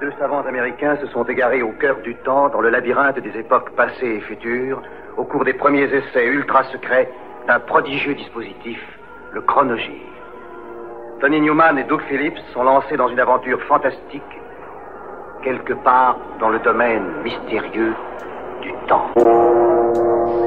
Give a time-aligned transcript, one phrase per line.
[0.00, 3.70] Deux savants américains se sont égarés au cœur du temps, dans le labyrinthe des époques
[3.70, 4.80] passées et futures,
[5.16, 7.10] au cours des premiers essais ultra secrets
[7.48, 8.78] d'un prodigieux dispositif,
[9.32, 10.06] le chronogire.
[11.20, 14.22] Tony Newman et Doug Phillips sont lancés dans une aventure fantastique,
[15.42, 17.94] quelque part dans le domaine mystérieux
[18.62, 19.10] du temps.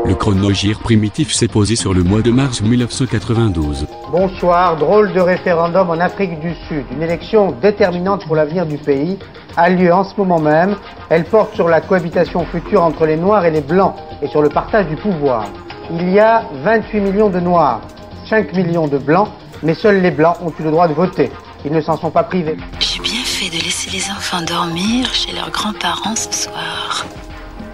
[0.05, 3.85] Le chronogire primitif s'est posé sur le mois de mars 1992.
[4.11, 6.85] Bonsoir, drôle de référendum en Afrique du Sud.
[6.91, 9.19] Une élection déterminante pour l'avenir du pays
[9.57, 10.75] a lieu en ce moment même.
[11.09, 14.49] Elle porte sur la cohabitation future entre les Noirs et les Blancs et sur le
[14.49, 15.45] partage du pouvoir.
[15.91, 17.81] Il y a 28 millions de Noirs,
[18.29, 19.27] 5 millions de Blancs,
[19.63, 21.31] mais seuls les Blancs ont eu le droit de voter.
[21.65, 22.57] Ils ne s'en sont pas privés.
[22.79, 27.05] J'ai bien fait de laisser les enfants dormir chez leurs grands-parents ce soir.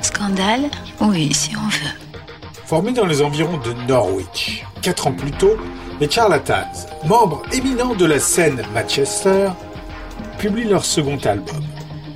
[0.02, 0.70] Scandale?
[1.02, 2.07] Oui, si on veut.
[2.66, 5.55] Formés dans les environs de Norwich, quatre ans plus tôt,
[6.02, 6.68] les Charlatans,
[7.07, 9.49] membres éminents de la scène Manchester,
[10.38, 11.64] publient leur second album,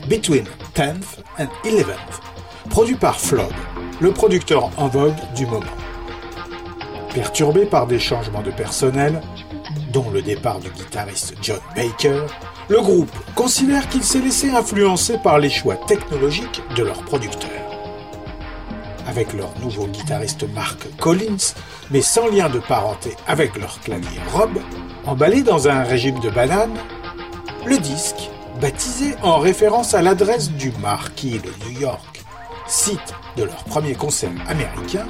[0.07, 1.95] Between 10th and 11th,
[2.69, 3.53] produit par Flood,
[3.99, 5.65] le producteur en vogue du moment.
[7.13, 9.21] Perturbé par des changements de personnel,
[9.91, 12.25] dont le départ du guitariste John Baker,
[12.69, 17.49] le groupe considère qu'il s'est laissé influencer par les choix technologiques de leur producteur.
[19.07, 21.53] Avec leur nouveau guitariste Mark Collins,
[21.89, 24.51] mais sans lien de parenté avec leur clavier Rob,
[25.05, 26.77] emballé dans un régime de bananes,
[27.65, 32.23] le disque, baptisé en référence à l'adresse du Marquis de New York,
[32.67, 35.05] site de leur premier concert américain,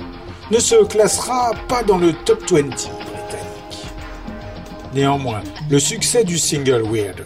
[0.51, 3.85] ne se classera pas dans le top 20 britannique.
[4.93, 7.23] Néanmoins, le succès du single Weirdo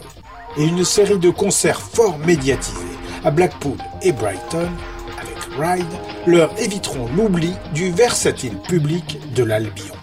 [0.56, 2.80] et une série de concerts fort médiatisés
[3.24, 4.68] à Blackpool et Brighton
[5.18, 5.84] avec Ride
[6.26, 9.94] leur éviteront l'oubli du versatile public de l'Albion.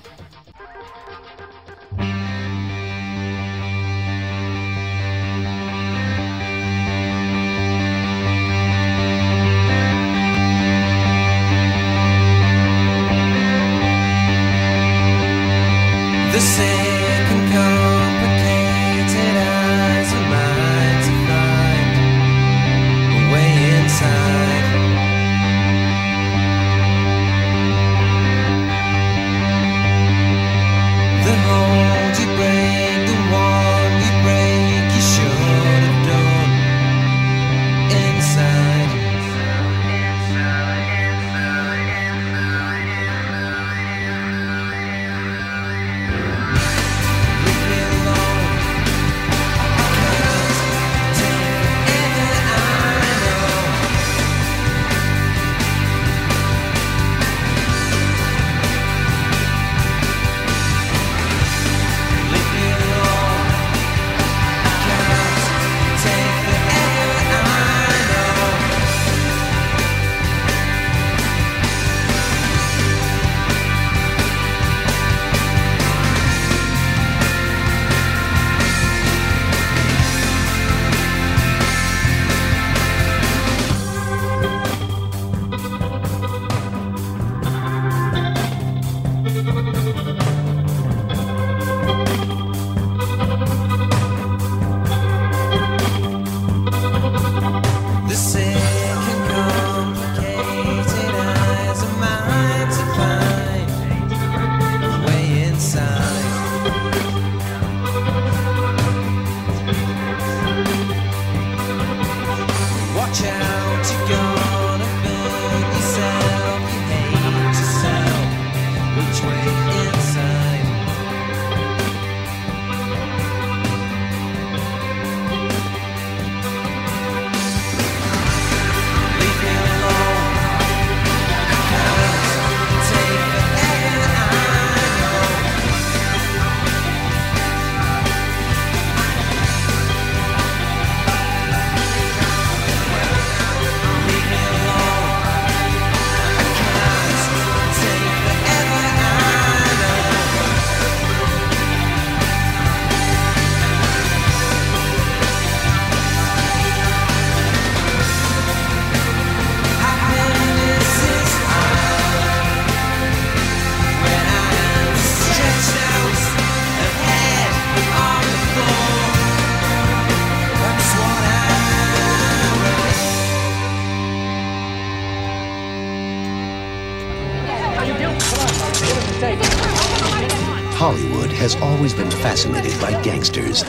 [182.24, 183.64] Fascinated by gangsters.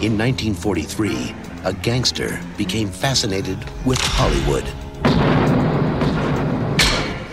[0.00, 4.62] In 1943, a gangster became fascinated with Hollywood.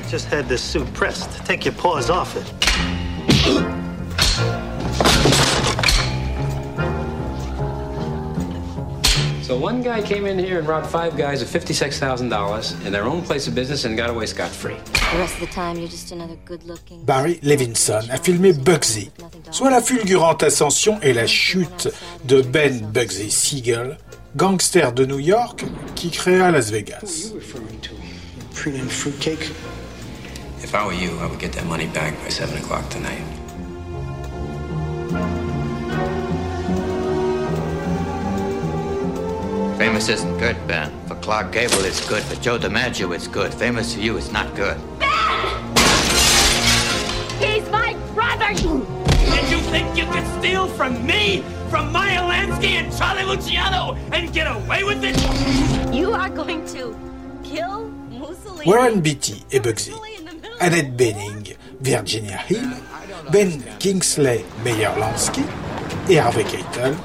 [0.09, 1.45] Just had this suit pressed.
[1.45, 3.78] Take your paws off it.
[9.49, 13.23] So one guy came in here and robbed five guys of $56,000 in their own
[13.23, 14.75] place of business and got away scot-free.
[14.75, 17.03] The rest of the time, you're just another good-looking.
[17.03, 19.09] Barry Levinson a filmé Bugsy,
[19.49, 21.87] soit la fulgurante ascension et la chute
[22.25, 23.97] de Ben Bugsy Siegel,
[24.35, 25.65] gangster de New York
[25.95, 27.33] qui créa Las Vegas.
[30.61, 33.23] If I were you, I would get that money back by 7 o'clock tonight.
[39.79, 40.91] Famous isn't good, Ben.
[41.07, 42.21] For Clark Gable, it's good.
[42.23, 43.53] For Joe DiMaggio, it's good.
[43.53, 44.77] Famous to you, it's not good.
[44.99, 45.07] Ben!
[47.39, 48.47] He's my brother!
[48.47, 54.33] And you think you can steal from me, from Maya Lansky and Charlie Luciano, and
[54.33, 55.15] get away with it?
[55.95, 56.93] You are going to
[57.45, 58.65] kill Mussolini.
[58.65, 59.93] Warren Beatty et Bugsy,
[60.59, 62.69] Annette Bening, Virginia Hill,
[63.31, 65.45] Ben Kingsley Meyer Lansky
[66.09, 66.97] et Harvey Keitel,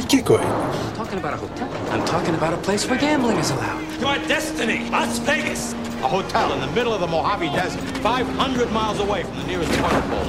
[0.00, 0.46] Mickey Cohen.
[0.46, 1.68] I'm talking about a hotel.
[1.92, 3.82] I'm talking about a place where gambling is allowed.
[4.00, 5.74] Your destiny, Las Vegas.
[6.02, 9.70] A hotel in the middle of the Mojave Desert, 500 miles away from the nearest
[9.74, 10.24] toilet bowl.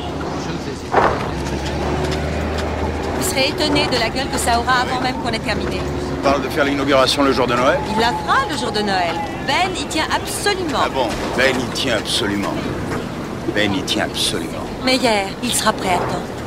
[3.16, 5.80] Vous serez étonné de la gueule que ça aura avant même qu'on ait terminé.
[6.20, 8.82] On parle de faire l'inauguration le jour de Noël Il la fera le jour de
[8.82, 9.16] Noël.
[9.48, 10.80] Ben y tient absolument.
[10.84, 11.08] Ah bon
[11.38, 12.54] Ben y tient absolument.
[13.56, 14.66] Ben y tient absolument.
[14.84, 16.41] Mais hier, il sera prêt à temps.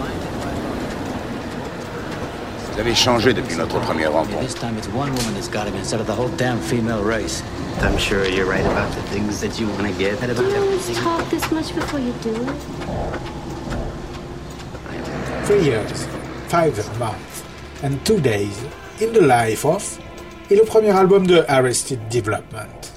[2.75, 4.41] Vous avez changé depuis notre première rencontre.
[4.41, 7.41] This time it's one woman that's got him instead of the whole damn female race.
[7.81, 10.21] I'm sure you're right about the things that you want to get.
[10.21, 10.97] Everything.
[10.97, 12.50] talk this much before you do it.
[15.44, 16.09] Three years,
[16.49, 17.44] five months
[17.85, 18.61] and two days
[19.00, 20.00] in the life of
[20.50, 22.93] est le premier album de Arrested Development.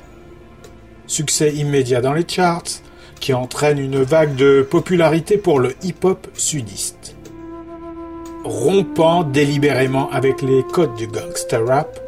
[1.05, 2.81] Succès immédiat dans les charts
[3.19, 7.16] qui entraîne une vague de popularité pour le hip-hop sudiste.
[8.43, 11.99] Rompant délibérément avec les codes du gangster rap,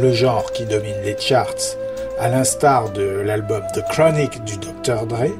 [0.00, 1.76] le genre qui domine les charts,
[2.18, 5.06] à l'instar de l'album The Chronic du Dr.
[5.06, 5.30] Dre,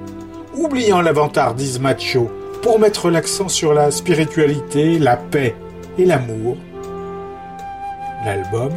[0.55, 2.31] oubliant l'avantardisme macho
[2.63, 5.55] pour mettre l'accent sur la spiritualité, la paix
[5.99, 6.57] et l'amour.
[8.25, 8.73] L'album,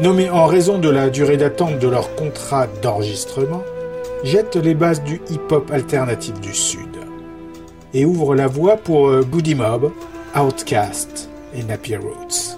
[0.00, 3.62] nommé en raison de la durée d'attente de leur contrat d'enregistrement,
[4.24, 6.88] jette les bases du hip-hop alternatif du Sud
[7.94, 9.90] et ouvre la voie pour euh, Goody Mob,
[10.34, 12.57] Outcast in Napier Roads.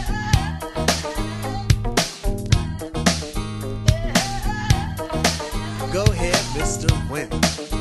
[6.53, 6.91] Mr.
[7.09, 7.80] Wimp.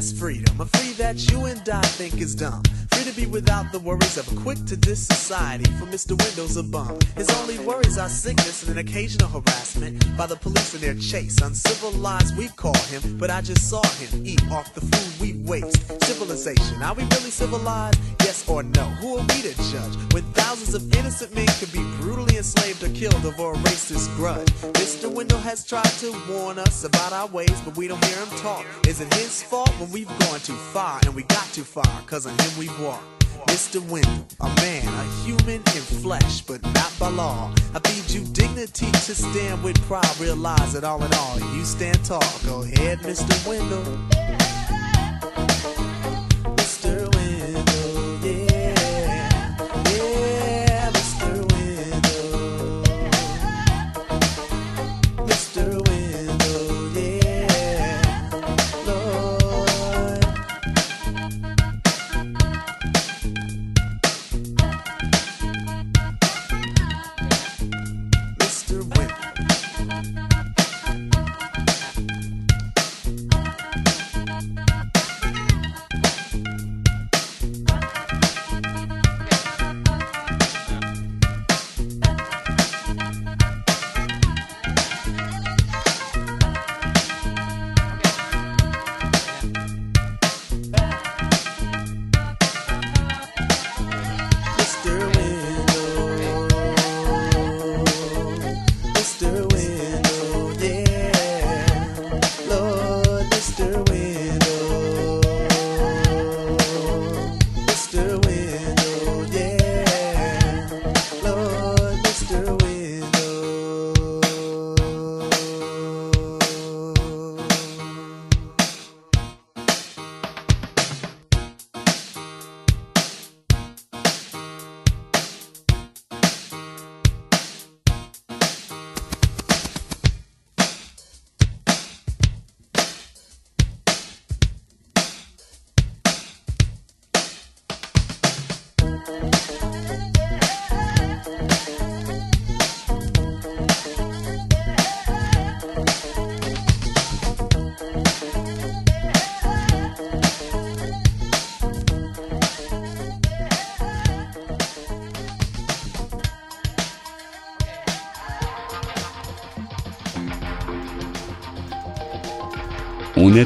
[0.00, 2.62] Has freedom, a free that you and I think is dumb.
[2.90, 6.18] Free to be without the worries of a quick to this society, for Mr.
[6.18, 6.98] Wendell's a bum.
[7.16, 11.38] His only worries are sickness and an occasional harassment by the police in their chase.
[11.42, 15.76] Uncivilized, we call him, but I just saw him eat off the food we waste.
[16.04, 18.00] Civilization, are we really civilized?
[18.20, 18.84] Yes or no?
[19.02, 22.88] Who are we to judge when thousands of innocent men could be brutally enslaved or
[22.90, 24.48] killed over a racist grudge?
[24.80, 25.12] Mr.
[25.12, 28.64] Wendell has tried to warn us about our ways, but we don't hear him talk.
[28.86, 32.02] Is it his fault when we've gone too far and we got too far?
[32.06, 33.04] Cause on him we've walked.
[33.46, 33.80] Mr.
[33.88, 37.52] Wendell, a man, a human in flesh, but not by law.
[37.74, 40.18] I feed you dignity to stand with pride.
[40.20, 42.22] Realize that all in all, you stand tall.
[42.44, 43.46] Go ahead, Mr.
[43.46, 44.79] Wendell.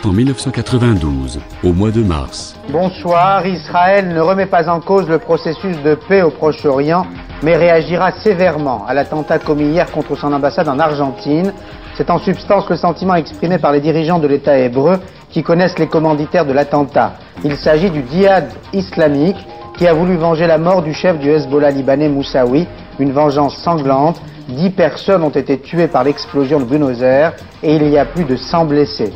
[0.02, 2.56] En 1992, au mois de mars.
[2.70, 7.06] Bonsoir, Israël ne remet pas en cause le processus de paix au Proche-Orient,
[7.42, 11.52] mais réagira sévèrement à l'attentat commis hier contre son ambassade en Argentine.
[11.96, 14.98] C'est en substance le sentiment exprimé par les dirigeants de l'État hébreu
[15.30, 17.12] qui connaissent les commanditaires de l'attentat.
[17.44, 19.38] Il s'agit du djihad islamique
[19.78, 22.66] qui a voulu venger la mort du chef du Hezbollah libanais Moussaoui,
[22.98, 24.20] une vengeance sanglante.
[24.48, 28.24] Dix personnes ont été tuées par l'explosion de Buenos Aires et il y a plus
[28.24, 29.12] de 100 blessés.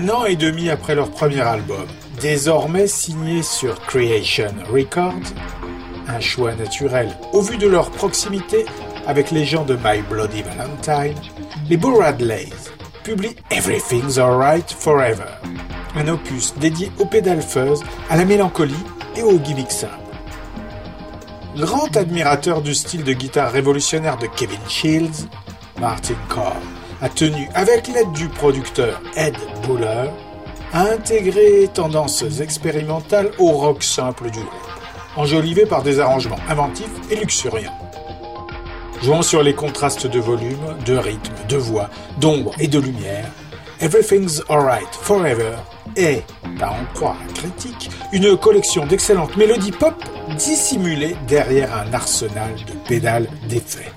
[0.00, 1.86] Un an et demi après leur premier album,
[2.22, 5.34] désormais signé sur Creation Records,
[6.08, 8.64] un choix naturel au vu de leur proximité
[9.06, 11.20] avec les gens de My Bloody Valentine,
[11.68, 12.48] les Bo Radleys
[13.04, 15.36] publient Everything's Alright Forever,
[15.94, 18.72] un opus dédié aux fuzz, à la mélancolie
[19.16, 19.84] et aux gimmicks.
[21.56, 25.28] Grand admirateur du style de guitare révolutionnaire de Kevin Shields,
[25.78, 26.56] Martin Carr
[27.00, 30.10] a tenu, avec l'aide du producteur Ed Buller,
[30.72, 34.70] à intégrer tendances expérimentales au rock simple du groupe,
[35.16, 37.76] enjolivé par des arrangements inventifs et luxuriants.
[39.02, 41.88] Jouant sur les contrastes de volume, de rythme, de voix,
[42.18, 43.26] d'ombre et de lumière,
[43.80, 45.56] Everything's Alright Forever
[45.96, 46.22] est,
[46.60, 49.94] à en croire la critique, une collection d'excellentes mélodies pop
[50.36, 53.90] dissimulées derrière un arsenal de pédales d'effets.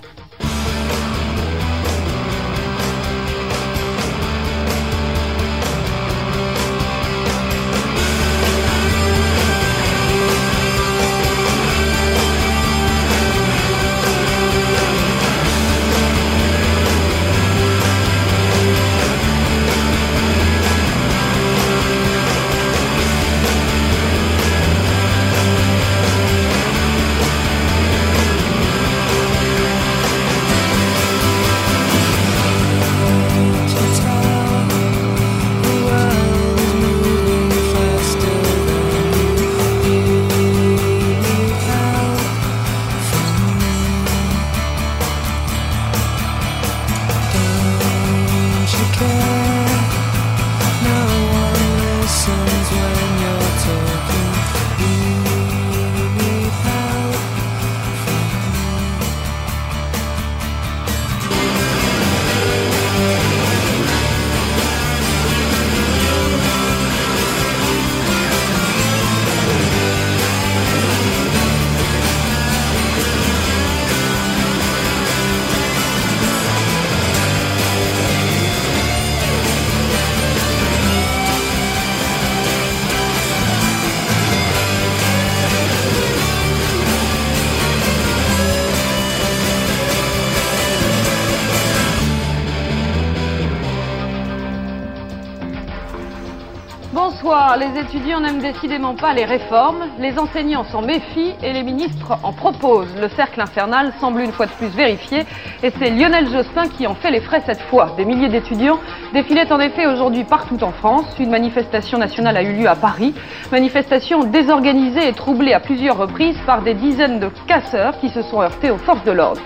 [97.84, 102.96] Étudiants n'aiment décidément pas les réformes, les enseignants s'en méfient et les ministres en proposent.
[103.00, 105.26] Le cercle infernal semble une fois de plus vérifié
[105.64, 107.94] et c'est Lionel Jospin qui en fait les frais cette fois.
[107.98, 108.80] Des milliers d'étudiants
[109.14, 111.06] défilaient en effet aujourd'hui partout en France.
[111.20, 113.14] Une manifestation nationale a eu lieu à Paris,
[113.52, 118.42] manifestation désorganisée et troublée à plusieurs reprises par des dizaines de casseurs qui se sont
[118.42, 119.42] heurtés aux forces de l'ordre.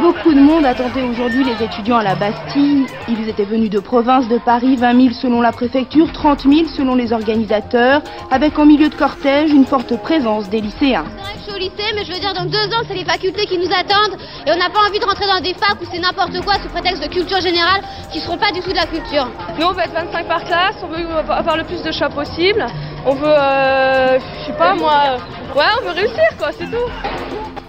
[0.00, 2.86] Beaucoup de monde attendait aujourd'hui les étudiants à la Bastille.
[3.08, 6.96] Ils étaient venus de province de Paris, 20 000 selon la préfecture, 30 000 selon
[6.96, 11.04] les organisateurs, avec en milieu de cortège une forte présence des lycéens.
[11.36, 13.56] Je suis au lycée, mais je veux dire, dans deux ans, c'est les facultés qui
[13.56, 14.18] nous attendent.
[14.46, 16.68] Et on n'a pas envie de rentrer dans des facs où c'est n'importe quoi sous
[16.68, 17.82] prétexte de culture générale
[18.12, 19.28] qui seront pas du tout de la culture.
[19.58, 22.66] Nous, on veut être 25 par classe, on veut avoir le plus de choix possible.
[23.06, 25.18] On veut, euh, je sais pas moi,
[25.54, 27.63] ouais, on veut réussir quoi, c'est tout.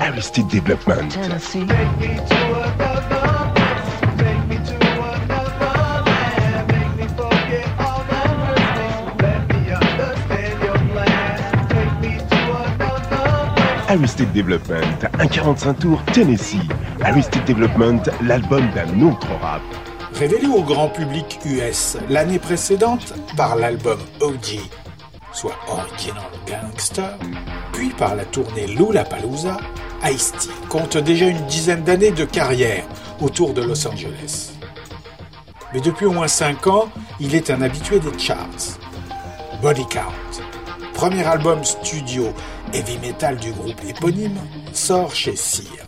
[0.00, 1.18] Aristide Development.
[13.88, 14.80] Aristide Development,
[15.18, 16.56] un 45 tours Tennessee.
[17.02, 19.62] Aristide Development, l'album d'un autre rap.
[20.14, 24.58] Révélé au grand public US l'année précédente par l'album OG,
[25.32, 27.18] soit Original Gangster,
[27.78, 29.56] puis par la tournée Lollapalooza,
[30.10, 32.82] Ice-T compte déjà une dizaine d'années de carrière
[33.20, 34.50] autour de Los Angeles.
[35.72, 36.88] Mais depuis au moins 5 ans,
[37.20, 38.80] il est un habitué des charts.
[39.62, 40.42] Body Count,
[40.92, 42.32] premier album studio
[42.72, 44.40] heavy metal du groupe éponyme,
[44.72, 45.86] sort chez Sear.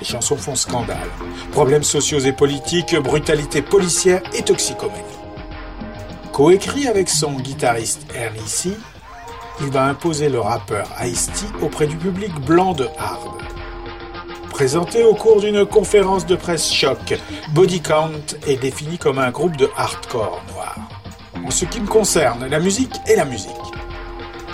[0.00, 1.08] Les chansons font scandale.
[1.52, 5.02] Problèmes sociaux et politiques, brutalité policière et toxicomanie.
[6.32, 8.74] Coécrit avec son guitariste Ernie
[9.60, 13.42] il va imposer le rappeur Ice-T auprès du public blanc de Hard.
[14.50, 17.14] présenté au cours d'une conférence de presse choc.
[17.52, 20.76] Body Count est défini comme un groupe de hardcore noir.
[21.46, 23.50] En ce qui me concerne, la musique est la musique.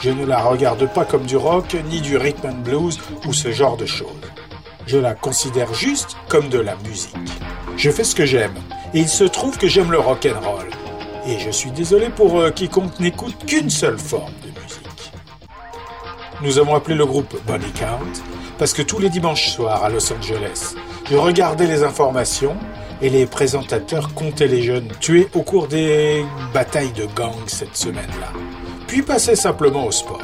[0.02, 3.50] Je ne la regarde pas comme du rock, ni du rhythm and blues ou ce
[3.52, 4.06] genre de choses.
[4.86, 7.16] Je la considère juste comme de la musique.
[7.78, 8.54] Je fais ce que j'aime,
[8.92, 10.68] et il se trouve que j'aime le rock and roll.
[11.26, 14.34] Et je suis désolé pour euh, quiconque n'écoute qu'une seule forme.
[16.44, 18.20] Nous avons appelé le groupe Body Count
[18.58, 20.74] parce que tous les dimanches soirs à Los Angeles,
[21.10, 22.54] je regardais les informations
[23.00, 28.28] et les présentateurs comptaient les jeunes tués au cours des batailles de gangs cette semaine-là.
[28.86, 30.20] Puis passaient simplement au sport.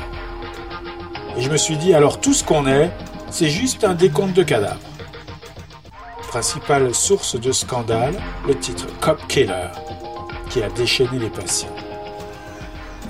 [1.39, 2.91] Et je me suis dit, alors tout ce qu'on est,
[3.31, 4.79] c'est juste un décompte de cadavres.
[6.29, 9.71] Principale source de scandale, le titre Cop Killer,
[10.51, 11.75] qui a déchaîné les patients.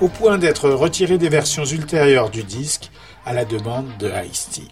[0.01, 2.89] Au point d'être retiré des versions ultérieures du disque
[3.23, 4.63] à la demande de Ice-T.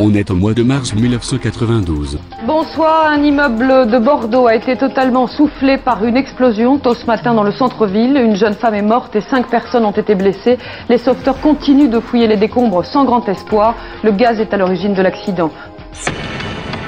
[0.00, 2.20] On est au mois de mars 1992.
[2.46, 7.34] Bonsoir, un immeuble de Bordeaux a été totalement soufflé par une explosion tôt ce matin
[7.34, 8.16] dans le centre-ville.
[8.16, 10.56] Une jeune femme est morte et cinq personnes ont été blessées.
[10.88, 13.74] Les sauveteurs continuent de fouiller les décombres sans grand espoir.
[14.04, 15.50] Le gaz est à l'origine de l'accident.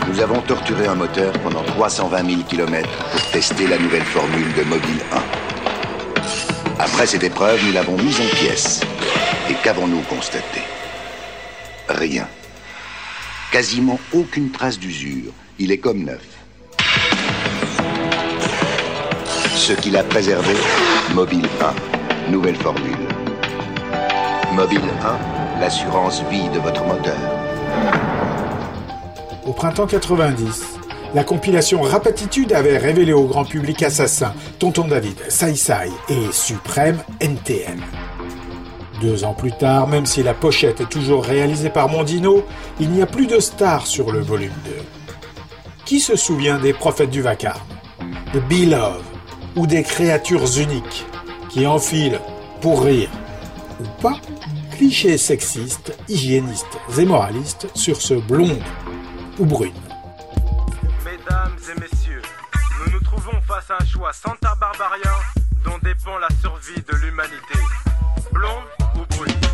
[0.08, 4.62] Nous avons torturé un moteur pendant 320 000 km pour tester la nouvelle formule de
[4.68, 5.00] Mobile
[6.78, 6.82] 1.
[6.84, 8.80] Après cette épreuve, nous l'avons mise en pièces.
[9.50, 10.60] Et qu'avons-nous constaté?
[11.88, 12.28] Rien.
[13.50, 15.32] Quasiment aucune trace d'usure.
[15.58, 16.22] Il est comme neuf.
[19.56, 20.54] Ce qui l'a préservé,
[21.14, 21.48] Mobile
[22.28, 23.08] 1, nouvelle formule.
[24.52, 24.80] Mobile
[25.56, 27.18] 1, l'assurance vie de votre moteur.
[29.44, 30.78] Au printemps 90,
[31.12, 37.02] la compilation Rapatitude avait révélé au grand public Assassin, Tonton David, Sai Sai et Suprême
[37.18, 37.80] NTM.
[39.00, 42.44] Deux ans plus tard, même si la pochette est toujours réalisée par Mondino,
[42.78, 44.72] il n'y a plus de stars sur le volume 2.
[45.86, 47.66] Qui se souvient des prophètes du vacarme,
[48.34, 49.02] de Beloved
[49.56, 51.06] ou des créatures uniques
[51.48, 52.20] qui enfilent
[52.60, 53.08] pour rire
[53.80, 54.20] ou pas?
[54.72, 58.62] Clichés sexistes, hygiénistes et moralistes sur ce blonde
[59.38, 59.72] ou brune
[61.06, 62.22] Mesdames et messieurs,
[62.84, 65.16] nous nous trouvons face à un choix Santa Barbarien
[65.64, 67.58] dont dépend la survie de l'humanité.
[68.32, 68.79] Blonde
[69.20, 69.49] ou brune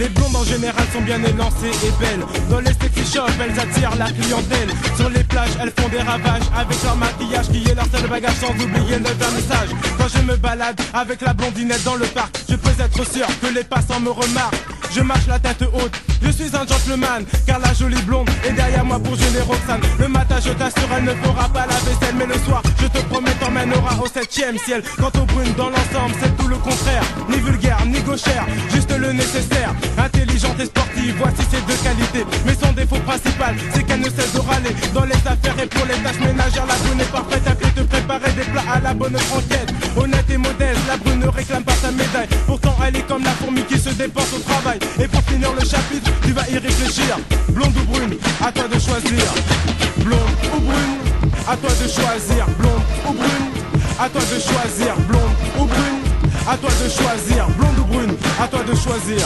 [0.00, 2.24] Les blondes en général sont bien élancées et belles.
[2.48, 4.70] Dans les sexy shops, elles attirent la clientèle.
[4.96, 8.36] Sur les plages, elles font des ravages avec leur maquillage qui est leur seul bagage
[8.36, 9.68] sans oublier le vernissage.
[9.98, 13.54] Quand je me balade avec la blondinette dans le parc, je peux être sûr que
[13.54, 14.56] les passants me remarquent.
[14.90, 18.84] Je marche la tête haute, je suis un gentleman Car la jolie blonde est derrière
[18.84, 22.26] moi pour gêner Roxane Le matin je t'assure elle ne fera pas la vaisselle Mais
[22.26, 26.36] le soir je te promets t'emmènera au septième ciel Quant aux brunes dans l'ensemble c'est
[26.36, 31.60] tout le contraire Ni vulgaire ni gauchère, juste le nécessaire Intelligente et sportive, voici ses
[31.62, 35.56] deux qualités Mais son défaut principal c'est qu'elle ne cesse de râler Dans les affaires
[35.62, 38.72] et pour les tâches ménagères La brune est parfaite, elle peut te préparer des plats
[38.72, 42.76] à la bonne franquette Honnête et modeste, la brune ne réclame pas sa médaille Pourtant
[42.86, 46.10] elle est comme la fourmi qui se dépense au travail et pour finir le chapitre,
[46.22, 47.18] tu vas y réfléchir.
[47.50, 49.24] Blonde ou brune, à toi de choisir.
[49.98, 50.20] Blonde
[50.54, 52.46] ou brune, à toi de choisir.
[52.58, 53.50] Blonde ou brune,
[53.98, 54.94] à toi de choisir.
[55.08, 56.00] Blonde ou brune,
[56.48, 57.48] à toi de choisir.
[57.56, 58.09] Blonde ou brune,
[58.40, 59.18] à toi de choisir.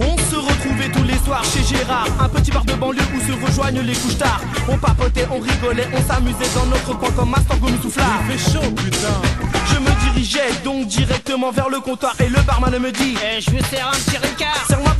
[0.00, 3.46] On se retrouvait tous les soirs chez Gérard, un petit bar de banlieue où se
[3.46, 4.40] rejoignent les couches tard.
[4.68, 8.20] On papotait, on rigolait, on s'amusait dans notre coin comme Master Gomme Soufflard.
[8.28, 9.20] Il fait chaud, putain.
[9.72, 13.50] Je me dirigeais donc directement vers le comptoir et le barman me dit Eh, je
[13.50, 14.64] veux serrer un petit ricard.
[14.68, 14.92] Serre-moi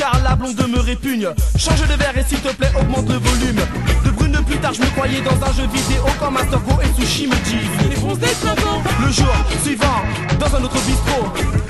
[0.00, 1.28] car la blonde me répugne.
[1.58, 3.60] Change de verre et s'il te plaît augmente le volume.
[4.04, 7.00] De brune plus tard, je me croyais dans un jeu vidéo quand Master Go et
[7.00, 7.80] Sushi me disent
[9.04, 10.00] Le jour suivant,
[10.38, 11.26] dans un autre bistrot,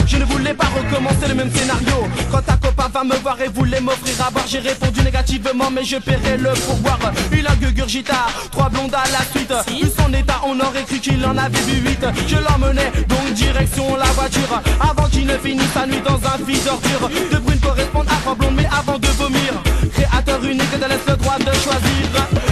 [0.07, 2.07] je ne voulais pas recommencer le même scénario.
[2.31, 5.85] Quand ta copain va me voir et voulait m'offrir à boire, j'ai répondu négativement, mais
[5.85, 7.13] je paierai le pourboire.
[7.33, 9.53] Il a gurgita, trois blondes à la suite.
[9.69, 12.01] Vu son état, on aurait cru qu'il en avait bu huit.
[12.27, 16.65] Je l'emmenais donc direction la voiture, avant qu'il ne finisse sa nuit dans un vide
[16.65, 17.11] d'ordure.
[17.33, 19.53] De brune correspondent à trois blondes, mais avant de vomir.
[19.93, 22.09] Créateur unique te laisse le droit de choisir.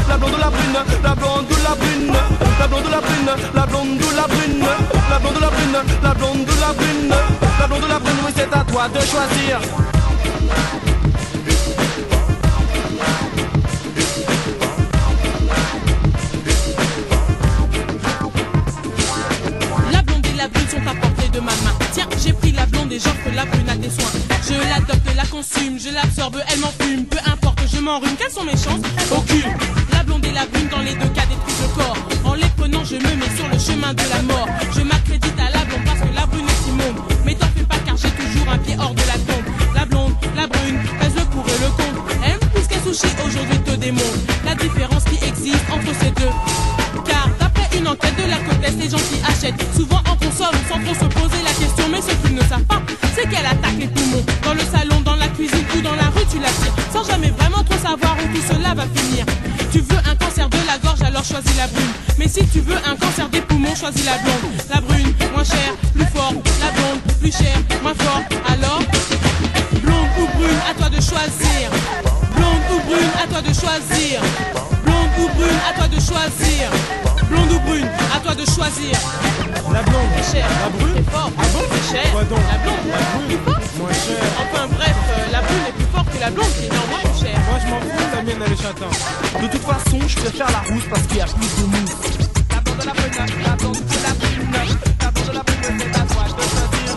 [0.09, 2.13] La blonde ou la brune, la blonde ou la brune,
[2.59, 4.67] la blonde ou la brune, la blonde ou la brune,
[5.11, 7.15] la blonde ou la brune, la blonde ou la brune,
[7.61, 9.98] la blonde ou la brune, oui c'est à toi de choisir.
[20.85, 21.75] Sont à de ma main.
[21.93, 24.11] Tiens, j'ai pris la blonde et j'offre la brune à tes soins.
[24.47, 27.05] Je l'adopte, la consume, je l'absorbe, elle m'en fume.
[27.07, 28.17] Peu importe, je m'enrhume.
[28.19, 28.85] Quelles sont mes chances?
[29.11, 29.53] Aucune.
[29.93, 31.97] La blonde et la brune dans les deux cas détruisent le corps.
[32.25, 34.49] En les prenant, je me mets sur le chemin de la mort.
[34.75, 36.99] Je m'accrédite à la blonde parce que la brune est immonde.
[37.25, 39.47] Mais t'en fais pas car j'ai toujours un pied hors de la tombe.
[39.75, 42.03] La blonde, la brune, pèse le pour et le contre.
[42.25, 46.33] Aime plus qu'un sushi aujourd'hui te démontre la différence qui existe entre ces deux.
[47.05, 49.88] Car d'après une enquête de la côte les gens qui achètent souvent
[50.69, 51.87] sans trop se poser la question.
[51.91, 52.83] Mais ce qu'ils ne savent pas,
[53.15, 54.25] c'est qu'elle attaque les poumons.
[54.45, 56.75] Dans le salon, dans la cuisine ou dans la rue, tu la tires.
[56.93, 59.25] Sans jamais vraiment trop savoir où tout cela va finir.
[59.73, 61.93] Tu veux un cancer de la gorge, alors choisis la brune.
[62.19, 64.53] Mais si tu veux un cancer des poumons, choisis la blonde.
[64.71, 66.33] La brune, moins chère, plus fort.
[66.61, 68.23] La blonde, plus chère, moins fort.
[68.49, 68.81] Alors,
[69.83, 71.71] blonde ou brune, à toi de choisir.
[72.37, 74.21] Blonde ou brune, à toi de choisir.
[74.85, 76.71] Blonde ou brune, à toi de choisir.
[77.29, 78.93] Blonde ou brune, à toi de choisir.
[79.73, 80.47] La blonde, C'est cher.
[80.63, 81.31] la brune, C'est fort.
[81.39, 82.13] ah bon.
[82.13, 83.61] Quoi donc La blonde, La brune, plus fort.
[83.79, 84.23] moins cher.
[84.43, 87.21] Enfin bref, euh, la brune est plus forte que la blonde qui est néanmoins plus
[87.27, 87.39] chère.
[87.49, 88.95] Moi je m'en fous, la mienne les châtains.
[89.43, 91.97] De toute façon, je préfère la rousse parce qu'il y a plus de mousse.
[92.51, 93.13] La blonde de la brune,
[93.45, 94.53] la blonde de la brune,
[95.01, 96.89] la blonde de la brune, c'est à toi de choisir.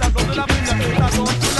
[0.00, 0.64] La blonde de la brune,
[1.00, 1.59] la blonde de la brune,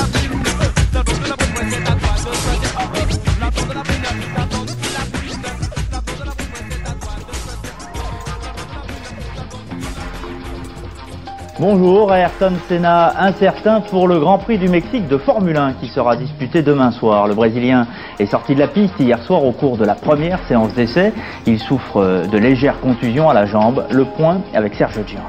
[11.61, 16.16] Bonjour, Ayrton Senna incertain pour le Grand Prix du Mexique de Formule 1 qui sera
[16.16, 17.29] disputé demain soir.
[17.29, 17.87] Le Brésilien
[18.18, 21.12] est sorti de la piste hier soir au cours de la première séance d'essai.
[21.44, 23.85] Il souffre de légères contusions à la jambe.
[23.90, 25.20] Le point avec Sergio Gian.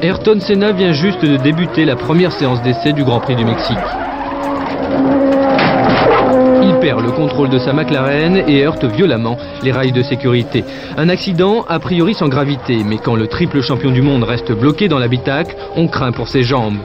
[0.00, 3.76] Ayrton Senna vient juste de débuter la première séance d'essai du Grand Prix du Mexique.
[6.84, 10.66] Perd le contrôle de sa McLaren et heurte violemment les rails de sécurité.
[10.98, 14.86] Un accident a priori sans gravité, mais quand le triple champion du monde reste bloqué
[14.86, 16.76] dans l'habitacle, on craint pour ses jambes.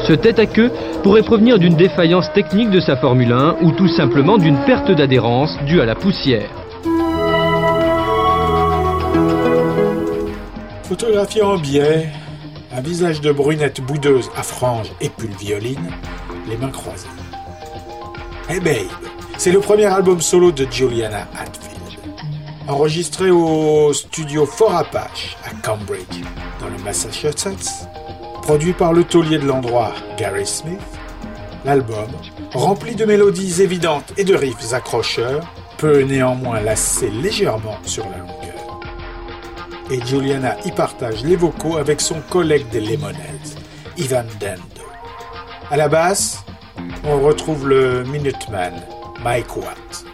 [0.00, 0.72] Ce tête à queue
[1.04, 5.56] pourrait provenir d'une défaillance technique de sa Formule 1 ou tout simplement d'une perte d'adhérence
[5.64, 6.50] due à la poussière.
[10.82, 12.08] Photographié en biais,
[12.76, 15.92] un visage de brunette boudeuse à franges et pull violine,
[16.48, 17.06] les mains croisées.
[18.50, 18.88] Hey Babe,
[19.36, 22.00] c'est le premier album solo de Juliana Hatfield.
[22.66, 26.22] Enregistré au studio Fort Apache à Cambridge,
[26.58, 27.86] dans le Massachusetts,
[28.40, 30.80] produit par le taulier de l'endroit Gary Smith,
[31.66, 32.08] l'album,
[32.54, 38.80] rempli de mélodies évidentes et de riffs accrocheurs, peut néanmoins lasser légèrement sur la longueur.
[39.90, 43.58] Et Juliana y partage les vocaux avec son collègue des Lemonheads,
[43.98, 44.88] Ivan Dando.
[45.70, 46.44] À la basse,
[47.04, 48.72] on retrouve le Minuteman,
[49.22, 50.07] Mike Watt.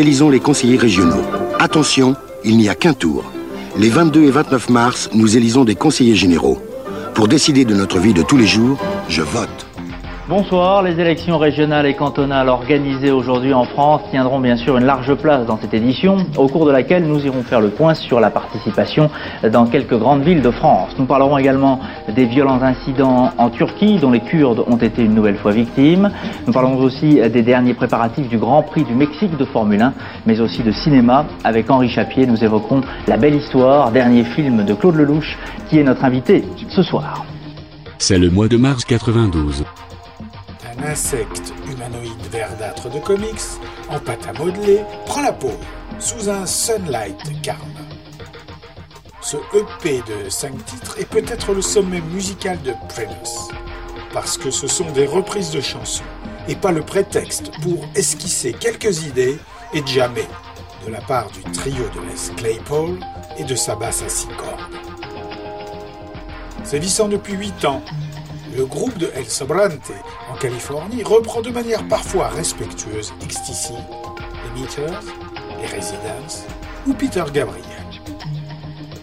[0.00, 1.22] Élisons les conseillers régionaux.
[1.58, 3.30] Attention, il n'y a qu'un tour.
[3.78, 6.58] Les 22 et 29 mars, nous élisons des conseillers généraux.
[7.14, 9.66] Pour décider de notre vie de tous les jours, je vote.
[10.30, 15.12] Bonsoir, les élections régionales et cantonales organisées aujourd'hui en France tiendront bien sûr une large
[15.16, 18.30] place dans cette édition, au cours de laquelle nous irons faire le point sur la
[18.30, 19.10] participation
[19.52, 20.92] dans quelques grandes villes de France.
[21.00, 21.80] Nous parlerons également
[22.14, 26.10] des violents incidents en Turquie dont les Kurdes ont été une nouvelle fois victimes.
[26.46, 29.92] Nous parlerons aussi des derniers préparatifs du Grand Prix du Mexique de Formule 1,
[30.26, 31.26] mais aussi de cinéma.
[31.44, 35.36] Avec Henri Chapier, nous évoquerons La Belle Histoire, dernier film de Claude Lelouch,
[35.68, 37.24] qui est notre invité ce soir.
[37.98, 39.64] C'est le mois de mars 92.
[40.64, 45.52] Un insecte humanoïde verdâtre de comics, en pâte à modeler, prend la peau
[45.98, 47.79] sous un Sunlight Karma.
[49.22, 53.50] Ce EP de 5 titres est peut-être le sommet musical de Primus,
[54.14, 56.04] parce que ce sont des reprises de chansons,
[56.48, 59.38] et pas le prétexte pour esquisser quelques idées
[59.74, 60.26] et jammer
[60.86, 62.98] de la part du trio de Les Claypool
[63.36, 64.74] et de sa basse à six cordes.
[66.64, 67.82] Sévissant depuis 8 ans,
[68.56, 69.92] le groupe de El Sobrante
[70.30, 75.02] en Californie reprend de manière parfois respectueuse XTC, les Meters,
[75.60, 76.46] les Residents
[76.86, 77.79] ou Peter Gabriel.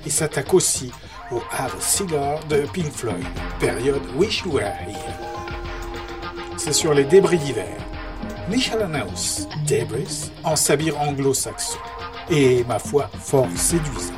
[0.07, 0.89] Et s'attaque aussi
[1.31, 3.25] au Have a Cigar de Pink Floyd,
[3.59, 5.13] période Wish You Were Here.
[6.55, 7.75] C'est sur les débris d'hiver.
[8.49, 11.77] Michel House, Debris, en sabir anglo-saxon,
[12.29, 14.13] et ma foi fort séduisant.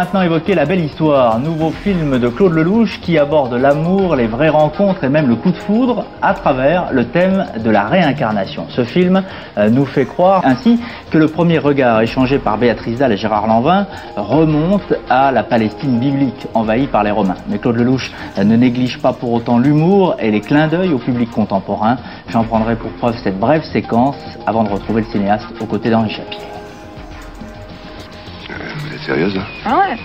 [0.00, 4.48] Maintenant évoquer La Belle Histoire, nouveau film de Claude Lelouch qui aborde l'amour, les vraies
[4.48, 8.64] rencontres et même le coup de foudre à travers le thème de la réincarnation.
[8.70, 9.22] Ce film
[9.58, 10.80] euh, nous fait croire ainsi
[11.10, 13.86] que le premier regard échangé par Béatrice Dalle et Gérard Lanvin
[14.16, 17.36] remonte à la Palestine biblique envahie par les Romains.
[17.50, 20.98] Mais Claude Lelouch euh, ne néglige pas pour autant l'humour et les clins d'œil au
[20.98, 21.98] public contemporain.
[22.28, 26.08] J'en prendrai pour preuve cette brève séquence avant de retrouver le cinéaste aux côtés d'Henri
[26.08, 26.59] Chapier.
[29.10, 29.96] Sérieuse là Ah ouais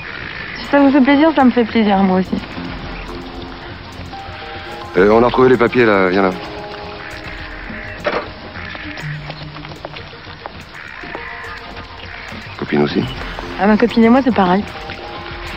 [0.58, 2.42] Si ça vous fait plaisir, ça me fait plaisir, moi aussi.
[4.98, 6.32] Euh, On a retrouvé les papiers là, viens là.
[12.58, 13.04] Copine aussi
[13.62, 14.64] Ah, ma copine et moi, c'est pareil.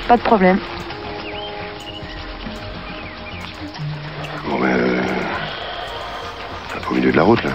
[0.06, 0.58] Pas de problème.
[4.46, 4.66] Bon ben...
[4.66, 5.02] Euh...
[6.90, 7.52] au milieu de la route là.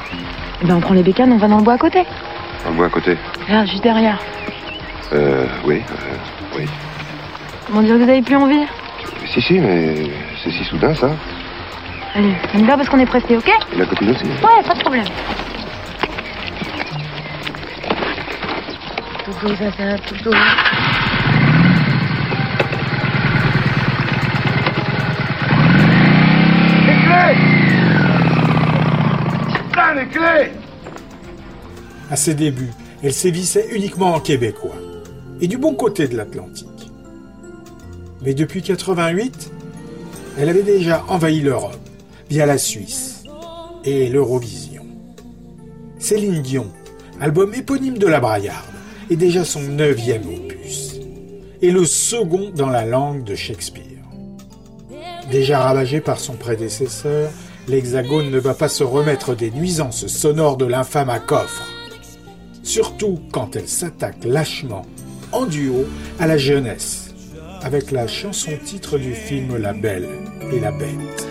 [0.64, 2.04] Eh ben, on prend les bécanes, on va dans le bois à côté.
[2.66, 3.16] On le bois à côté.
[3.48, 4.18] Regarde, juste derrière.
[5.14, 5.46] Euh...
[5.66, 6.66] Oui, euh, oui.
[7.74, 8.66] On dirait que vous avez plus envie.
[9.28, 9.96] Si, si, mais
[10.44, 11.10] c'est si soudain ça.
[12.16, 14.74] Allez, on y va parce qu'on est pressé, ok Et la copine aussi Ouais, pas
[14.74, 15.06] de problème.
[19.26, 20.32] Toutou, ça, ça, toutou.
[26.86, 27.38] Les clés
[29.64, 30.52] Putain, les clés
[32.12, 34.76] À ses débuts, elle sévissait uniquement en québécois,
[35.42, 36.68] et du bon côté de l'Atlantique.
[38.22, 39.52] Mais depuis 88,
[40.38, 41.78] elle avait déjà envahi l'Europe
[42.30, 43.24] via la Suisse
[43.84, 44.86] et l'Eurovision.
[46.00, 46.68] Céline Dion,
[47.20, 48.66] album éponyme de la Braillarde,
[49.10, 51.00] est déjà son neuvième opus,
[51.62, 53.84] et le second dans la langue de Shakespeare.
[55.32, 57.30] Déjà ravagé par son prédécesseur,
[57.68, 61.64] l'Hexagone ne va pas se remettre des nuisances sonores de l'infâme à coffre.
[62.64, 64.86] Surtout quand elle s'attaque lâchement,
[65.34, 65.86] en duo,
[66.20, 67.14] à la jeunesse,
[67.62, 70.08] avec la chanson titre du film La Belle
[70.52, 71.28] et la Bête.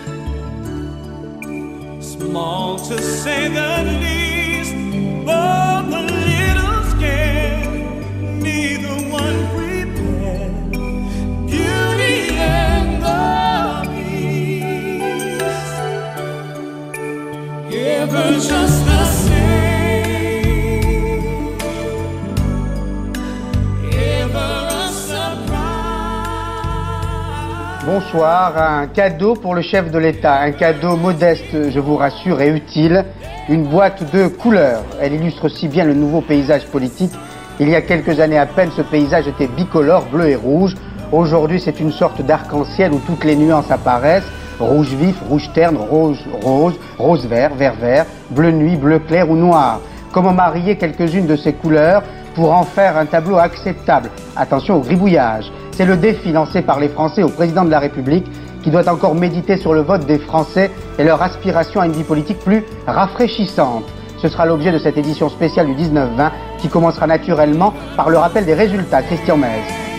[27.92, 32.48] Bonsoir, un cadeau pour le chef de l'État, un cadeau modeste, je vous rassure, et
[32.48, 33.04] utile,
[33.50, 34.82] une boîte de couleurs.
[34.98, 37.12] Elle illustre si bien le nouveau paysage politique.
[37.60, 40.74] Il y a quelques années à peine, ce paysage était bicolore, bleu et rouge.
[41.12, 44.32] Aujourd'hui, c'est une sorte d'arc-en-ciel où toutes les nuances apparaissent.
[44.58, 49.36] Rouge vif, rouge terne, rose, rose, rose vert, vert vert, bleu nuit, bleu clair ou
[49.36, 49.80] noir.
[50.12, 52.02] Comment marier quelques-unes de ces couleurs
[52.34, 55.52] pour en faire un tableau acceptable Attention au gribouillage.
[55.82, 58.24] C'est le défi lancé par les Français au président de la République
[58.62, 62.04] qui doit encore méditer sur le vote des Français et leur aspiration à une vie
[62.04, 63.82] politique plus rafraîchissante.
[64.18, 68.44] Ce sera l'objet de cette édition spéciale du 19-20 qui commencera naturellement par le rappel
[68.44, 69.02] des résultats.
[69.02, 69.91] Christian Mez.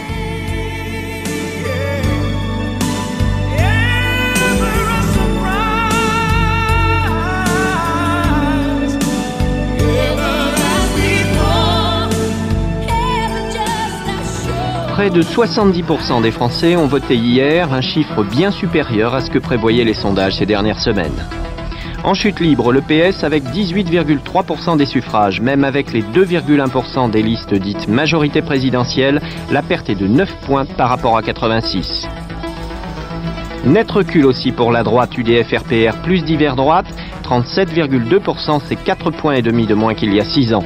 [14.93, 19.39] Près de 70% des Français ont voté hier, un chiffre bien supérieur à ce que
[19.39, 21.25] prévoyaient les sondages ces dernières semaines.
[22.03, 27.55] En chute libre, le PS avec 18,3% des suffrages, même avec les 2,1% des listes
[27.55, 29.19] dites majorité présidentielle,
[29.51, 32.07] la perte est de 9 points par rapport à 86.
[33.65, 36.85] Net recul aussi pour la droite UDF-RPR plus divers droite,
[37.23, 40.63] 37,2% c'est 4 points et demi de moins qu'il y a 6 ans.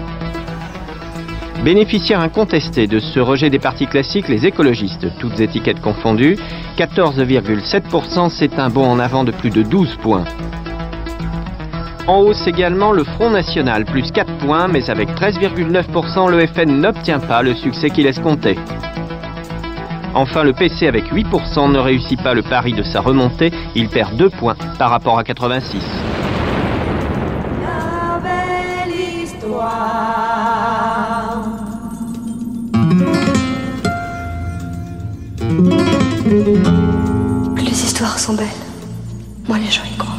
[1.67, 6.37] Bénéficiaires incontestés de ce rejet des partis classiques, les écologistes, toutes étiquettes confondues,
[6.77, 10.23] 14,7% c'est un bond en avant de plus de 12 points.
[12.07, 17.19] En hausse également le Front National, plus 4 points, mais avec 13,9%, le FN n'obtient
[17.19, 18.55] pas le succès qu'il escomptait.
[20.13, 24.15] Enfin, le PC avec 8% ne réussit pas le pari de sa remontée, il perd
[24.15, 25.83] 2 points par rapport à 86.
[36.37, 38.47] Les histoires sont belles.
[39.47, 40.13] Moi, les gens y croient.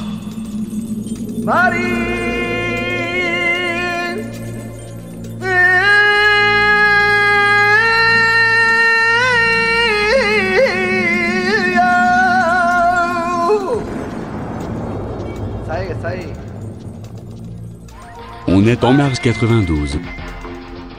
[16.04, 16.32] Est.
[18.46, 19.98] On est en mars 92.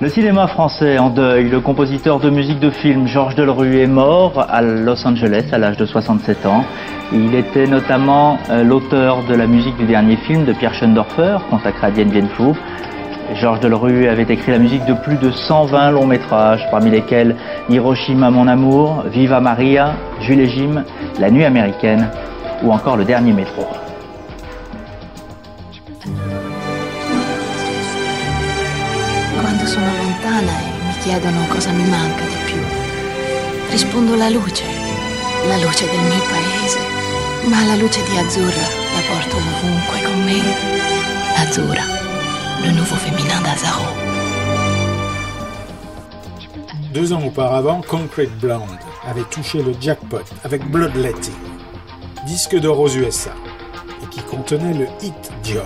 [0.01, 1.49] Le cinéma français en deuil.
[1.49, 5.75] Le compositeur de musique de film Georges Delerue est mort à Los Angeles à l'âge
[5.75, 6.63] de 67 ans.
[7.11, 11.87] Il était notamment euh, l'auteur de la musique du dernier film de Pierre Schoendorfer, consacré
[11.87, 12.53] à Dien Bien Phu.
[13.35, 17.35] Georges Delerue avait écrit la musique de plus de 120 longs métrages, parmi lesquels
[17.69, 20.85] Hiroshima mon amour, Viva Maria, Jules et Jim,
[21.19, 22.07] La nuit américaine
[22.63, 23.67] ou encore Le dernier métro.
[29.69, 32.59] Sono lontana e mi chiedono cosa mi manca di più,
[33.69, 34.63] rispondo la luce,
[35.47, 36.79] la luce del mio paese,
[37.45, 38.65] ma la luce di Azzurra
[38.95, 40.41] la porto ovunque con me.
[41.35, 41.83] Azzurra,
[42.63, 43.85] le nouveau féminin d'Azaro.
[46.91, 51.35] Deux ans auparavant, Concrete Blonde avait touché le jackpot avec Bloodletting,
[52.25, 53.35] disque d'or aux USA,
[54.01, 55.61] et qui contenait le hit Joy.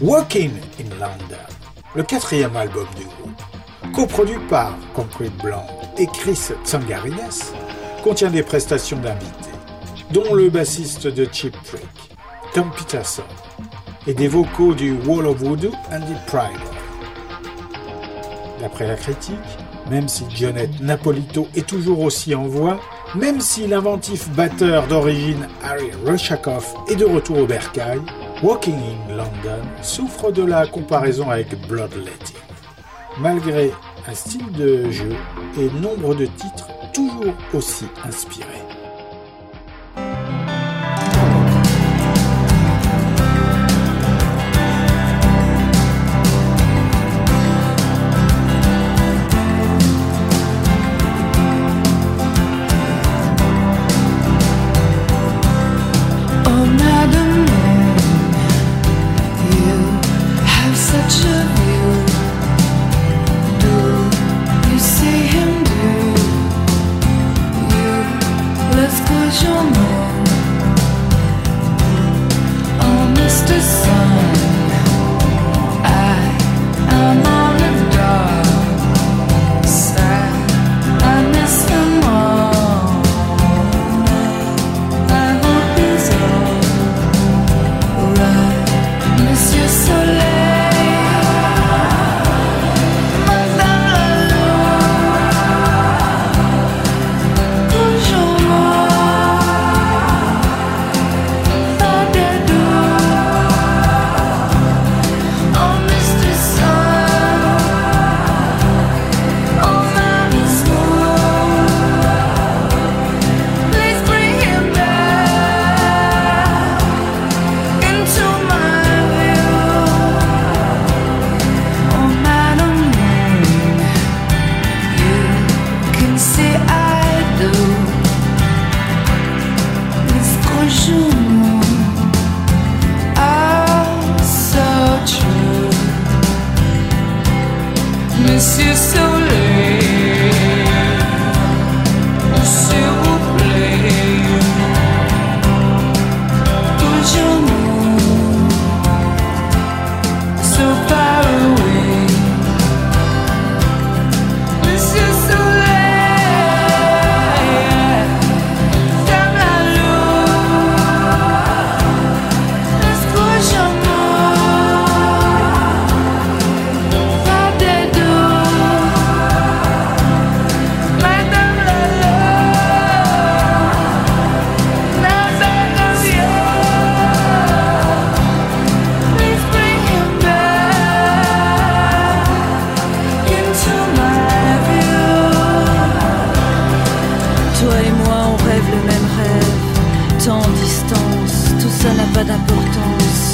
[0.00, 0.50] Walking
[0.80, 1.57] in London,
[1.98, 5.64] le quatrième album du groupe, coproduit par Concrete Blonde
[5.98, 7.16] et Chris Tsangarines,
[8.04, 9.50] contient des prestations d'invités,
[10.12, 12.16] dont le bassiste de Cheap Trick,
[12.54, 13.24] Tom Peterson,
[14.06, 16.52] et des vocaux du Wall of Voodoo Andy Pryor.
[18.60, 19.34] D'après la critique,
[19.90, 22.78] même si Jonette Napolito est toujours aussi en voix,
[23.16, 28.00] même si l'inventif batteur d'origine Harry Rushakoff est de retour au bercail,
[28.40, 32.36] Walking in London souffre de la comparaison avec Bloodletting.
[33.20, 33.72] Malgré
[34.06, 35.10] un style de jeu
[35.58, 38.67] et nombre de titres toujours aussi inspirés.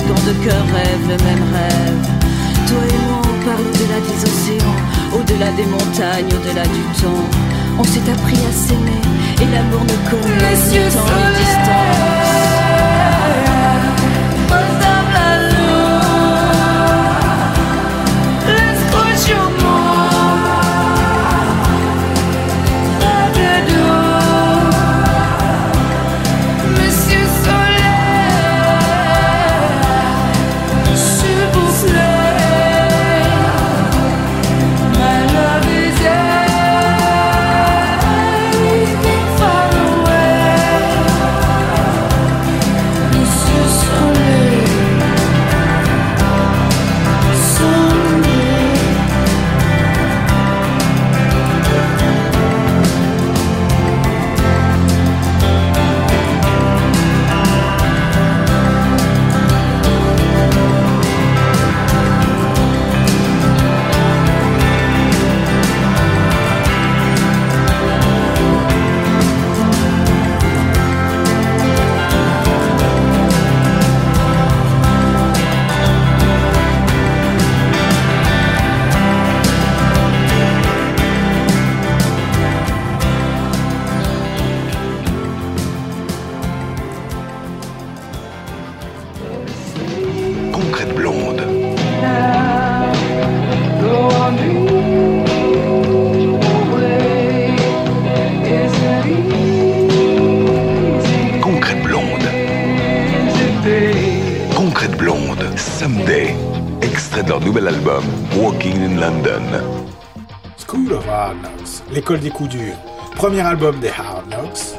[0.06, 2.04] Quand deux cœurs rêvent le même rêve.
[2.68, 4.76] Toi et moi, on part au-delà des océans,
[5.12, 7.24] au-delà des montagnes, au-delà du temps.
[7.78, 9.02] On s'est appris à s'aimer
[9.40, 12.33] et l'amour ne connaît ni temps ni distance.
[107.44, 108.02] Nouvel album,
[108.36, 109.42] Walking in London.
[110.56, 112.76] School of Hard Knocks, l'école des coups durs,
[113.16, 114.78] premier album des Hard Knocks,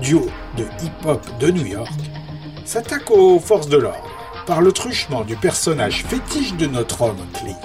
[0.00, 1.90] duo de hip-hop de New York,
[2.64, 4.08] s'attaque aux forces de l'ordre
[4.46, 7.58] par le truchement du personnage fétiche de notre homme Clint.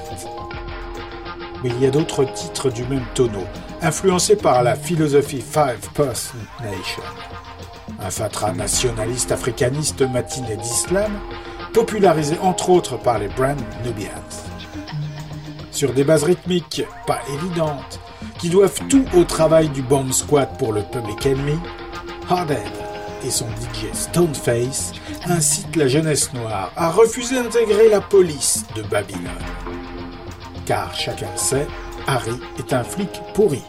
[1.64, 3.46] Mais il y a d'autres titres du même tonneau,
[3.84, 7.04] influencés par la philosophie Five Person Nation,
[8.02, 11.12] un fatras nationaliste africaniste matiné d'islam,
[11.74, 14.50] popularisé entre autres par les Brand Nubians
[15.80, 18.02] sur des bases rythmiques pas évidentes,
[18.38, 21.58] qui doivent tout au travail du Bomb Squad pour le Public Enemy,
[22.30, 22.60] Hardhead
[23.26, 24.92] et son DJ Stoneface
[25.30, 29.24] incitent la jeunesse noire à refuser d'intégrer la police de Babylone.
[30.66, 31.68] Car chacun sait,
[32.08, 33.64] Harry est un flic pourri.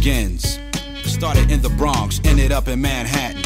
[0.00, 0.58] Begins.
[1.04, 3.42] Started in the Bronx, ended up in Manhattan.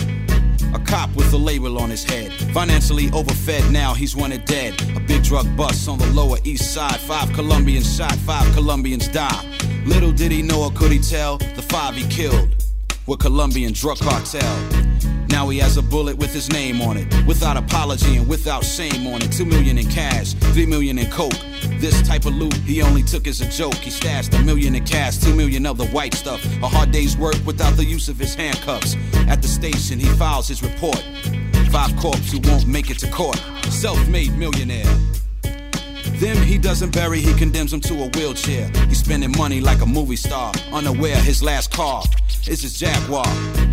[0.73, 2.33] A cop with a label on his head.
[2.53, 4.73] Financially overfed, now he's wanted dead.
[4.97, 7.01] A big drug bust on the lower east side.
[7.01, 9.45] Five Colombians shot, five Colombians die.
[9.85, 12.49] Little did he know or could he tell, the five he killed
[13.09, 14.57] were Colombian drug cartel.
[15.29, 19.09] Now he has a bullet with his name on it, without apology and without shame
[19.13, 19.33] on it.
[19.33, 21.35] Two million in cash, three million in coke.
[21.85, 23.75] This type of loot he only took as a joke.
[23.75, 26.43] He stashed a million in cash, two million of the white stuff.
[26.63, 28.97] A hard day's work without the use of his handcuffs.
[29.29, 31.05] At the station, he files his report.
[31.71, 33.37] Five corpse who won't make it to court.
[33.69, 34.91] Self-made millionaire.
[36.23, 38.71] Them he doesn't bury, he condemns them to a wheelchair.
[38.89, 42.03] He's spending money like a movie star, unaware his last car
[42.49, 43.27] is his Jaguar.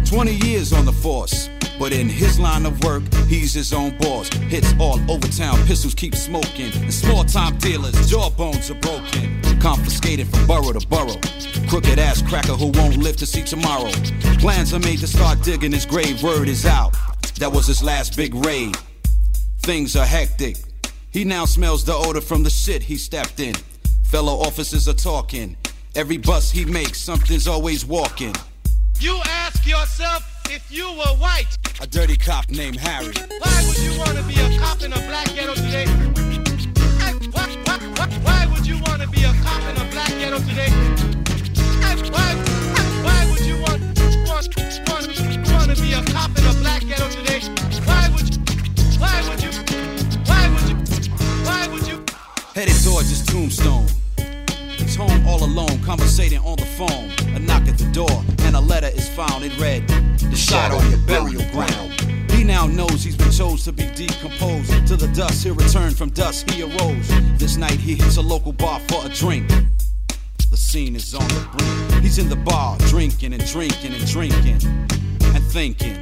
[0.04, 1.50] 20 years on the force,
[1.82, 4.32] but in his line of work, he's his own boss.
[4.54, 9.42] Hits all over town, pistols keep smoking, and small time dealers, jawbones are broken.
[9.60, 11.20] Confiscated from borough to borough.
[11.68, 13.90] Crooked ass cracker who won't live to see tomorrow.
[14.38, 16.96] Plans are made to start digging his grave, word is out.
[17.40, 18.78] That was his last big raid.
[19.64, 20.58] Things are hectic.
[21.10, 23.56] He now smells the odor from the shit he stepped in.
[24.04, 25.58] Fellow officers are talking.
[25.96, 28.36] Every bus he makes, something's always walking.
[29.00, 33.14] You ask yourself if you were white, A dirty cop named Harry.
[33.40, 35.86] why would you want to be a cop in a black ghetto today?
[37.32, 40.40] Why, why, why, why would you want to be a cop in a black ghetto
[40.40, 40.70] today?
[42.12, 42.36] Why,
[43.06, 43.82] why would you want,
[44.28, 44.48] want,
[44.90, 45.08] want,
[45.52, 47.42] want to be a cop in a black ghetto today?
[47.86, 48.42] Why would you,
[49.00, 49.52] why would you,
[50.26, 50.76] why would you,
[51.46, 52.04] why would you?
[52.56, 53.88] Headed towards his tombstone.
[55.02, 57.10] Home all alone, conversating on the phone.
[57.36, 59.44] A knock at the door, and a letter is found.
[59.44, 62.00] It read, The shot on your burial ground.
[62.30, 64.70] He now knows he's been chose to be decomposed.
[64.90, 66.52] To the dust, he'll return from dust.
[66.52, 67.08] He arose.
[67.40, 69.50] This night, he hits a local bar for a drink.
[70.52, 72.04] The scene is on the brink.
[72.04, 74.60] He's in the bar, drinking and drinking and drinking
[75.34, 75.98] and thinking.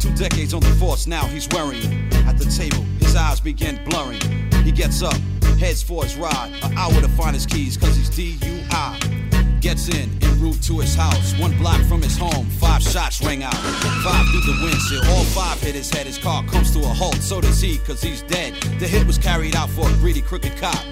[0.00, 2.12] Two decades on the force, now he's worrying.
[2.26, 4.20] At the table, his eyes begin blurring.
[4.64, 5.14] He gets up,
[5.62, 6.50] heads for his ride.
[6.64, 9.60] An hour to find his keys, cause he's DUI.
[9.60, 11.38] Gets in, en route to his house.
[11.38, 13.54] One block from his home, five shots ring out.
[14.02, 16.06] Five through the windshield, all five hit his head.
[16.06, 18.54] His car comes to a halt, so does he, cause he's dead.
[18.80, 20.84] The hit was carried out for a greedy, crooked cop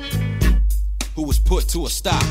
[1.16, 2.24] who was put to a stop.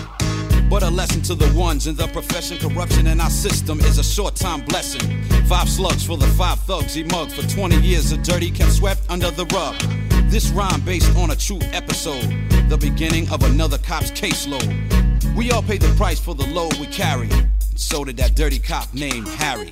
[0.69, 2.57] But a lesson to the ones in the profession.
[2.57, 5.23] Corruption in our system is a short time blessing.
[5.45, 9.01] Five slugs for the five thugs he mugged for 20 years of dirty kept swept
[9.09, 10.08] under the rug.
[10.29, 12.21] This rhyme based on a true episode,
[12.69, 15.35] the beginning of another cop's caseload.
[15.35, 17.29] We all pay the price for the load we carry.
[17.75, 19.69] So did that dirty cop named Harry.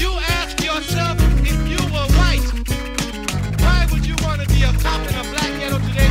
[0.00, 0.10] You
[0.40, 2.48] ask yourself if you were white,
[3.60, 6.05] why would you want to be a cop in a black ghetto today?